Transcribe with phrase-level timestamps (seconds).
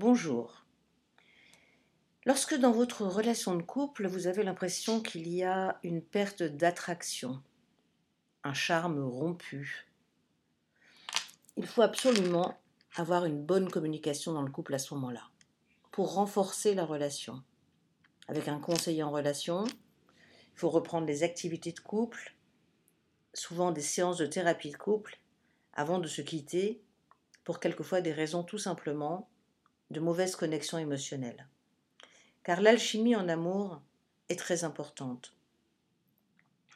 [0.00, 0.64] Bonjour.
[2.24, 7.42] Lorsque dans votre relation de couple, vous avez l'impression qu'il y a une perte d'attraction,
[8.44, 9.88] un charme rompu,
[11.56, 12.56] il faut absolument
[12.94, 15.24] avoir une bonne communication dans le couple à ce moment-là,
[15.90, 17.42] pour renforcer la relation.
[18.28, 22.36] Avec un conseiller en relation, il faut reprendre les activités de couple,
[23.34, 25.18] souvent des séances de thérapie de couple,
[25.72, 26.84] avant de se quitter,
[27.42, 29.28] pour quelquefois des raisons tout simplement
[29.90, 31.46] de mauvaise connexion émotionnelle
[32.48, 33.82] car l'alchimie en amour
[34.30, 35.34] est très importante.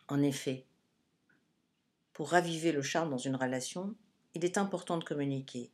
[0.07, 0.67] En effet,
[2.13, 3.95] pour raviver le charme dans une relation,
[4.35, 5.71] il est important de communiquer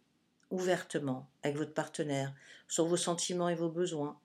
[0.51, 2.32] ouvertement avec votre partenaire
[2.69, 4.20] sur vos sentiments et vos besoins.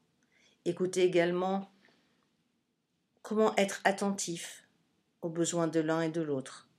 [0.65, 1.71] Écoutez également
[3.23, 4.67] comment être attentif
[5.23, 6.69] aux besoins de l'un et de l'autre.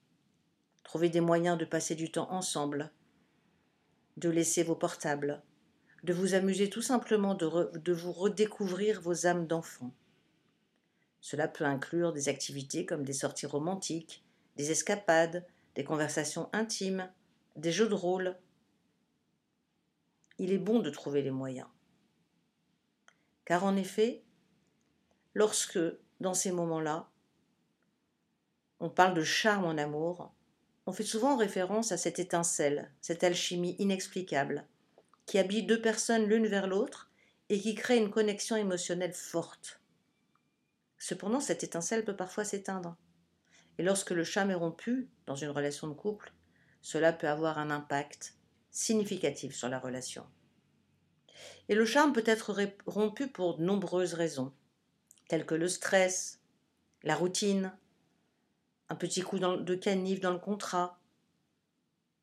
[0.85, 2.93] Trouvez des moyens de passer du temps ensemble,
[4.19, 5.43] de laisser vos portables,
[6.05, 9.91] de vous amuser tout simplement de, vous redécouvrir vos âmes d'enfant.
[11.23, 14.23] Cela peut inclure des activités comme des sorties romantiques,
[14.57, 17.11] des escapades, des conversations intimes,
[17.57, 18.37] des jeux de rôle.
[20.39, 21.69] Il est bon de trouver les moyens.
[23.47, 24.23] Car en effet,
[25.33, 25.79] lorsque,
[26.21, 27.09] dans ces moments-là,
[28.79, 30.35] on parle de charme en amour,
[30.85, 34.67] on fait souvent référence à cette étincelle, cette alchimie inexplicable,
[35.27, 37.11] qui habille deux personnes l'une vers l'autre
[37.49, 39.81] et qui crée une connexion émotionnelle forte.
[40.99, 42.97] Cependant, cette étincelle peut parfois s'éteindre.
[43.79, 46.33] Et lorsque le charme est rompu dans une relation de couple,
[46.81, 48.35] cela peut avoir un impact
[48.71, 50.27] significatif sur la relation.
[51.69, 54.53] Et le charme peut être rompu pour de nombreuses raisons,
[55.29, 56.41] telles que le stress,
[57.03, 57.73] la routine,
[58.89, 60.99] un petit coup de canif dans le contrat,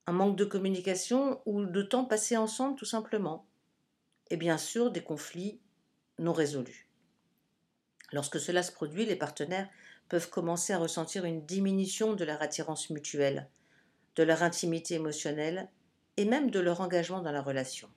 [0.08, 3.46] un manque de communication ou de temps passé ensemble tout simplement.
[4.30, 5.60] Et bien sûr des conflits
[6.20, 6.88] non résolus.
[8.12, 9.70] Lorsque cela se produit, les partenaires
[10.10, 13.50] peuvent commencer à ressentir une diminution de leur attirance mutuelle,
[14.16, 15.70] de leur intimité émotionnelle
[16.18, 17.90] et même de leur engagement dans la relation.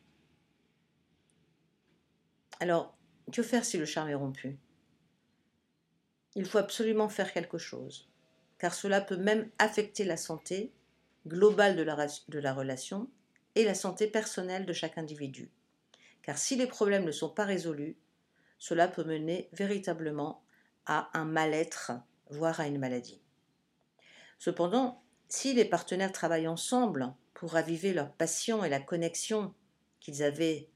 [2.61, 2.97] Alors,
[3.33, 4.59] que faire si le charme est rompu?
[6.37, 8.09] Il faut absolument faire quelque chose,
[8.59, 10.73] car cela peut même affecter la santé
[11.27, 13.09] globale de la, de la relation
[13.55, 15.51] et la santé personnelle de chaque individu.
[16.23, 17.97] Car si les problèmes ne sont pas résolus,
[18.59, 20.43] cela peut mener véritablement
[20.87, 21.93] à un mal-être,
[22.31, 23.21] voire à une maladie.
[24.39, 29.55] Cependant, si les partenaires travaillent ensemble pour raviver leur passion et la connexion
[30.01, 30.69] qu'ils avaient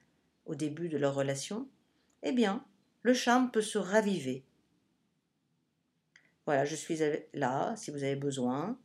[0.47, 1.69] au début de leur relation,
[2.22, 2.65] eh bien,
[3.03, 4.44] le charme peut se raviver.
[6.47, 6.98] Voilà, je suis
[7.34, 8.78] là si vous avez besoin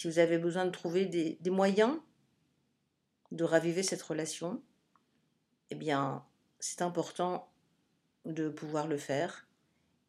[0.00, 2.00] si vous avez besoin de trouver des, moyens
[3.32, 4.62] de raviver cette relation,
[5.68, 6.24] eh bien,
[6.58, 7.52] c'est important
[8.24, 9.46] de pouvoir le faire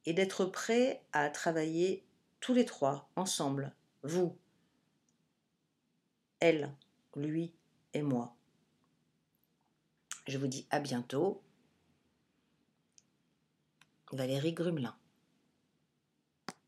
[0.06, 2.06] et d'être prêt à travailler
[2.40, 4.38] tous les trois ensemble, vous,
[6.40, 6.74] elle,
[7.18, 7.54] lui
[7.94, 8.34] et moi.
[10.26, 11.44] Je vous dis à bientôt.
[14.14, 14.98] Valérie Grumelin.